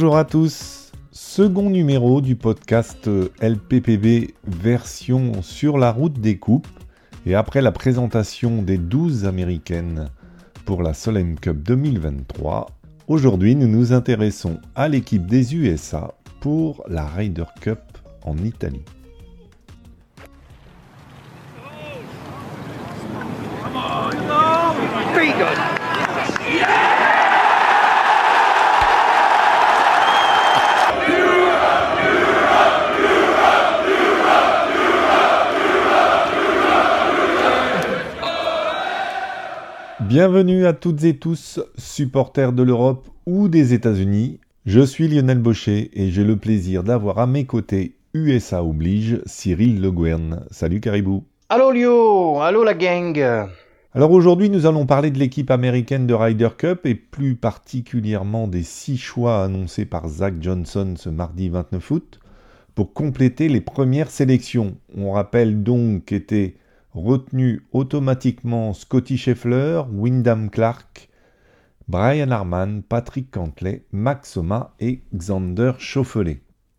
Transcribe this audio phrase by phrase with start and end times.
[0.00, 3.10] Bonjour à tous, second numéro du podcast
[3.42, 6.68] LPPB version sur la route des coupes.
[7.26, 10.08] Et après la présentation des 12 américaines
[10.64, 12.66] pour la Solheim Cup 2023,
[13.08, 17.80] aujourd'hui nous nous intéressons à l'équipe des USA pour la Ryder Cup
[18.22, 18.84] en Italie.
[40.00, 44.38] Bienvenue à toutes et tous, supporters de l'Europe ou des États-Unis.
[44.64, 49.80] Je suis Lionel Baucher et j'ai le plaisir d'avoir à mes côtés, USA oblige, Cyril
[49.80, 50.44] Le Guern.
[50.52, 51.24] Salut Caribou.
[51.48, 53.48] Allô Lio, allô la gang.
[53.92, 58.62] Alors aujourd'hui, nous allons parler de l'équipe américaine de Ryder Cup et plus particulièrement des
[58.62, 62.20] six choix annoncés par Zach Johnson ce mardi 29 août
[62.76, 64.76] pour compléter les premières sélections.
[64.96, 66.54] On rappelle donc qu'étaient
[66.94, 71.08] retenu automatiquement Scotty Scheffler, Wyndham Clark,
[71.88, 76.38] Brian Harman, Patrick Cantley, Max Soma et Xander Schauffele.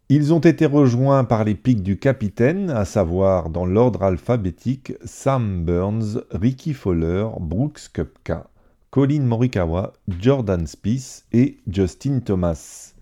[0.09, 5.63] Ils ont été rejoints par les pics du capitaine, à savoir dans l'ordre alphabétique Sam
[5.63, 8.49] Burns, Ricky Fowler, Brooks Koepka,
[8.89, 12.93] Colin Morikawa, Jordan Spieth et Justin Thomas.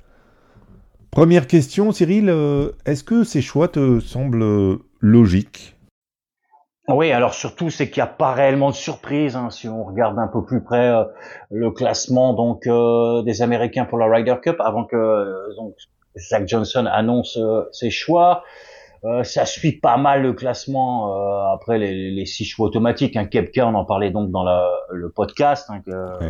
[1.12, 5.77] Première question, Cyril, euh, est-ce que ces choix te semblent logiques?
[6.90, 10.18] Oui, alors surtout c'est qu'il n'y a pas réellement de surprise hein, si on regarde
[10.20, 11.04] un peu plus près euh,
[11.52, 15.76] le classement donc euh, des Américains pour la Ryder Cup avant que euh, donc,
[16.18, 17.38] Zach Johnson annonce
[17.72, 18.44] ses choix.
[19.22, 21.14] ça suit pas mal le classement
[21.54, 23.16] après les, les, six choix automatiques.
[23.16, 23.26] Un hein.
[23.26, 25.82] Kepka, on en parlait donc dans la, le podcast hein,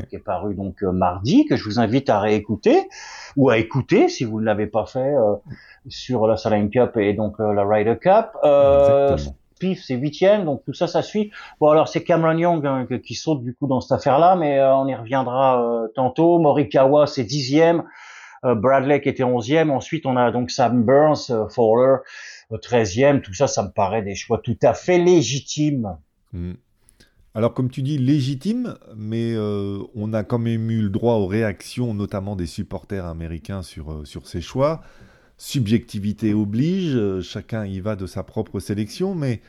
[0.09, 2.89] qui est paru donc mardi, que je vous invite à réécouter
[3.37, 5.15] ou à écouter si vous ne l'avez pas fait
[5.87, 8.31] sur la Saline Cup et donc la Ryder Cup.
[9.57, 11.31] Pif, c'est huitième, donc tout ça, ça suit.
[11.59, 14.75] Bon, alors c'est Cameron Young hein, qui saute du coup dans cette affaire-là, mais euh,
[14.75, 16.39] on y reviendra euh, tantôt.
[16.39, 17.83] Morikawa, c'est dixième.
[18.45, 19.71] Euh, Bradley qui était onzième.
[19.71, 21.97] Ensuite, on a donc Sam Burns, Fowler,
[22.61, 23.21] treizième.
[23.21, 25.97] Tout ça, ça me paraît des choix tout à fait légitimes.
[26.33, 26.53] Hmm.
[27.33, 29.35] Alors, comme tu dis, légitime, mais
[29.95, 34.27] on a quand même eu le droit aux réactions, notamment des supporters américains sur, sur
[34.27, 34.81] ces choix
[35.37, 39.41] subjectivité oblige, euh, chacun y va de sa propre sélection, mais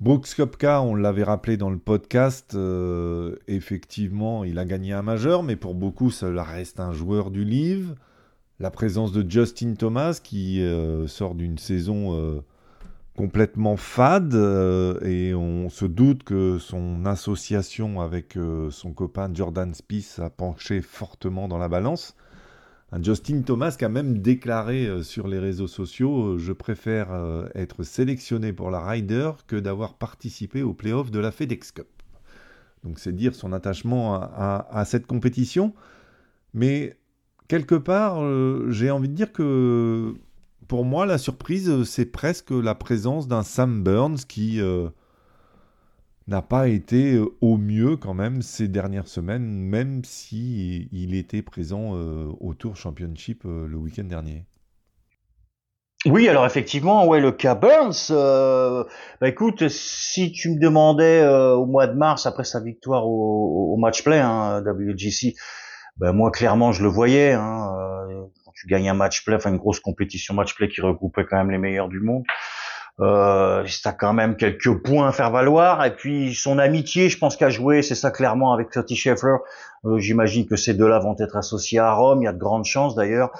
[0.00, 5.42] Brooks Kopka, on l'avait rappelé dans le podcast, euh, effectivement, il a gagné un majeur,
[5.42, 7.94] mais pour beaucoup, cela reste un joueur du livre.
[8.60, 12.42] La présence de Justin Thomas, qui euh, sort d'une saison
[13.16, 14.34] complètement fade,
[15.02, 18.38] et on se doute que son association avec
[18.70, 22.14] son copain Jordan Spieth a penché fortement dans la balance.
[23.02, 27.48] Justin Thomas qui a même déclaré euh, sur les réseaux sociaux euh, Je préfère euh,
[27.54, 31.88] être sélectionné pour la Ryder que d'avoir participé au playoff de la FedEx Cup.
[32.84, 35.74] Donc c'est dire son attachement à, cette compétition.
[36.54, 36.96] Mais
[37.48, 38.20] quelque part,
[38.70, 40.14] j'ai envie de dire que
[40.68, 44.60] pour moi, la surprise, c'est presque la présence d'un Sam Burns qui
[46.28, 51.42] n'a pas été euh, au mieux quand même ces dernières semaines, même si il était
[51.42, 54.44] présent euh, au Tour Championship euh, le week-end dernier.
[56.04, 58.10] Oui, alors effectivement, ouais, le cas Burns.
[58.10, 64.04] bah écoute, si tu me demandais au mois de mars après sa victoire au, match
[64.04, 65.34] play, hein, WGC,
[65.96, 67.32] ben moi clairement je le voyais.
[67.32, 67.72] Hein,
[68.44, 71.38] quand tu gagnes un match play, enfin une grosse compétition match play qui regroupait quand
[71.38, 72.22] même les meilleurs du monde.
[72.98, 75.84] Euh, a quand même quelques points à faire valoir.
[75.84, 79.36] Et puis son amitié, je pense qu'à jouer, c'est ça clairement avec Scotty Scheffler.
[79.84, 82.22] Euh, J'imagine que ces deux-là vont être associés à Rome.
[82.22, 83.32] Il y a de grandes chances d'ailleurs.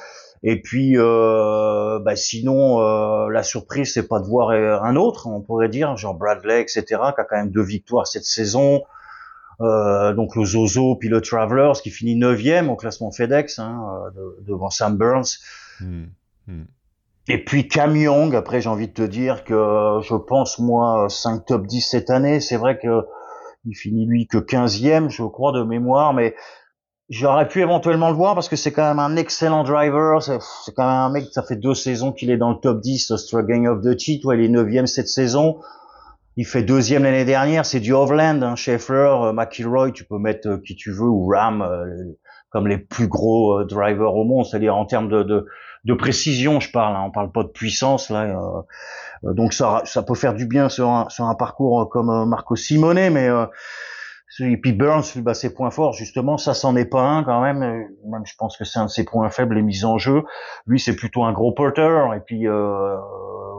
[0.42, 5.26] Et puis, euh, bah, sinon, euh, la surprise, c'est pas de voir euh, un autre,
[5.26, 8.82] on pourrait dire, genre Bradley, etc., qui a quand même deux victoires cette saison.
[9.62, 14.12] Euh, donc le Zozo, puis le Travelers, qui finit neuvième au classement FedEx, hein,
[14.46, 15.38] devant Sam Burns.
[15.80, 16.04] Hmm.
[16.46, 16.64] Hmm.
[17.28, 21.44] Et puis Cam Young, après j'ai envie de te dire que je pense moi 5
[21.44, 23.04] top 10 cette année, c'est vrai que
[23.64, 26.36] il finit lui que 15e, je crois de mémoire, mais
[27.08, 30.84] j'aurais pu éventuellement le voir parce que c'est quand même un excellent driver, c'est quand
[30.84, 33.82] même un mec, ça fait deux saisons qu'il est dans le top 10, Struggling of
[33.82, 35.58] the Cheat, où il est 9e cette saison.
[36.36, 40.48] Il fait deuxième l'année dernière, c'est du Overland, hein, Scheffler, euh, McIlroy, tu peux mettre
[40.48, 41.86] euh, qui tu veux, ou Ram, euh,
[42.50, 45.46] comme les plus gros drivers au monde, c'est-à-dire en termes de, de
[45.84, 46.96] de précision, je parle.
[46.96, 48.24] Hein, on parle pas de puissance là.
[48.24, 52.26] Euh, donc ça, ça peut faire du bien sur un, sur un parcours comme euh,
[52.26, 53.28] Marco Simone, mais
[54.40, 57.60] Et puis Burns, bah, ses points forts, justement, ça c'en est pas un quand même.
[57.60, 60.24] Même je pense que c'est un de ses points faibles, les mises en jeu.
[60.66, 62.14] Lui, c'est plutôt un gros porter.
[62.16, 62.96] Et puis euh,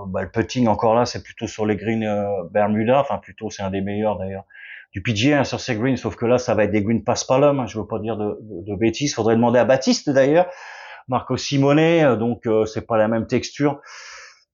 [0.08, 3.00] bah, le putting, encore là, c'est plutôt sur les greens euh, Bermuda.
[3.00, 4.44] Enfin, plutôt, c'est un des meilleurs d'ailleurs
[4.98, 5.96] du PGA sur ces greens.
[5.96, 7.60] Sauf que là, ça va être des greens passe-palum.
[7.60, 9.14] Hein, je veux pas dire de, de, de bêtises.
[9.14, 10.48] Faudrait demander à Baptiste d'ailleurs.
[11.08, 13.80] Marco Simone, euh, donc euh, c'est pas la même texture.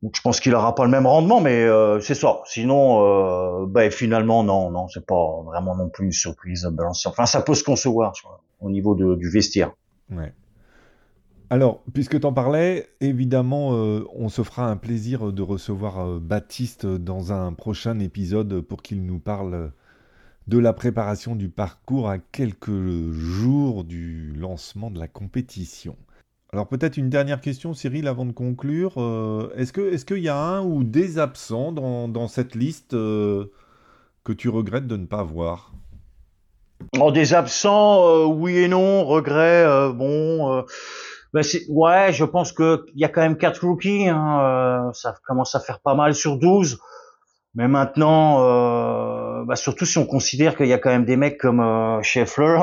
[0.01, 2.41] Donc je pense qu'il aura pas le même rendement, mais euh, c'est ça.
[2.45, 6.69] Sinon, euh, ben, finalement, non, non, c'est pas vraiment non plus une surprise.
[7.05, 8.11] Enfin, ça peut se concevoir
[8.59, 9.71] au niveau de, du vestiaire.
[11.49, 17.31] Alors, puisque tu en parlais, évidemment, on se fera un plaisir de recevoir Baptiste dans
[17.31, 19.71] un prochain épisode pour qu'il nous parle
[20.47, 25.95] de la préparation du parcours à quelques jours du lancement de la compétition.
[26.51, 28.93] Alors peut-être une dernière question, Cyril, avant de conclure.
[28.97, 33.51] Euh, est-ce qu'il y a un ou des absents dans, dans cette liste euh,
[34.23, 35.71] que tu regrettes de ne pas voir?
[36.99, 39.03] Oh, Des absents, euh, oui et non.
[39.05, 40.63] Regret, bon.
[41.33, 44.07] Ben ouais, je pense que il y a quand même quatre rookies.
[44.07, 46.77] Hein, ça commence à faire pas mal sur 12.
[47.55, 48.37] Mais maintenant,
[49.45, 52.59] bah, surtout si on considère qu'il y a quand même des mecs comme Scheffler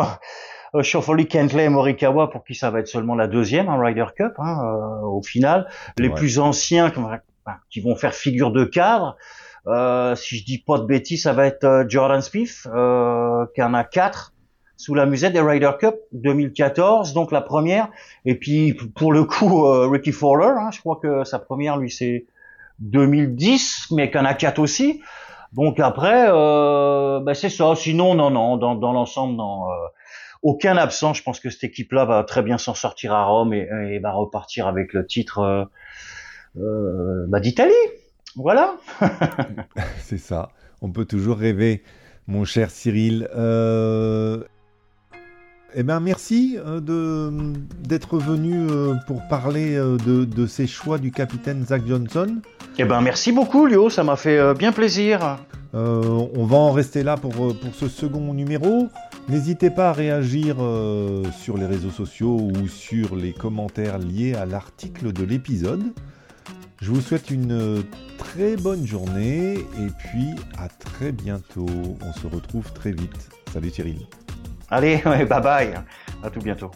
[0.75, 4.33] euh, Shoffoli, Kentley Morikawa pour qui ça va être seulement la deuxième en Ryder Cup
[4.39, 5.69] hein, euh, au final.
[5.99, 6.15] Les Ouais.
[6.15, 6.93] plus anciens
[7.71, 9.17] qui vont faire figure de cadre.
[9.67, 13.63] Euh, si je dis pas de bêtises, ça va être euh, Jordan Spieth euh, qui
[13.63, 14.33] en a quatre
[14.77, 17.89] sous la musette des Ryder Cup 2014, donc la première.
[18.25, 21.91] Et puis pour le coup, euh, Ricky Fowler, hein, je crois que sa première lui
[21.91, 22.25] c'est
[22.79, 25.03] 2010, mais qu'il en a quatre aussi.
[25.53, 27.75] Donc après, euh, ben c'est ça.
[27.75, 29.71] Sinon, non, non, dans, l'ensemble, non.
[29.71, 29.75] euh,
[30.43, 31.13] aucun absent.
[31.15, 34.67] Je pense que cette équipe-là va très bien s'en sortir à Rome et, va repartir
[34.67, 35.69] avec le titre
[36.59, 37.73] euh, bah, d'Italie.
[38.37, 38.77] Voilà.
[39.99, 40.51] C'est ça.
[40.83, 41.83] On peut toujours rêver,
[42.27, 43.29] mon cher Cyril.
[45.75, 47.53] Eh bien, merci euh, de,
[47.87, 52.39] d'être venu euh, pour parler euh, de, de ces choix du capitaine Zach Johnson.
[52.79, 53.91] Eh ben, merci beaucoup, Léo.
[53.91, 55.39] Ça m'a fait bien plaisir.
[55.75, 58.89] Euh, on va en rester là pour, pour ce second numéro.
[59.29, 64.47] N'hésitez pas à réagir euh, sur les réseaux sociaux ou sur les commentaires liés à
[64.47, 65.83] l'article de l'épisode.
[66.81, 67.85] Je vous souhaite une
[68.19, 71.67] très bonne journée et puis à très bientôt.
[72.03, 73.29] On se retrouve très vite.
[73.53, 73.99] Salut Cyril.
[74.71, 75.75] Allez, bye bye.
[76.23, 76.71] À tout bientôt.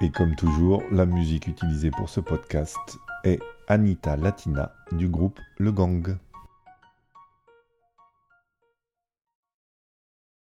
[0.00, 2.76] Et comme toujours, la musique utilisée pour ce podcast
[3.24, 6.16] est Anita Latina du groupe Le Gang.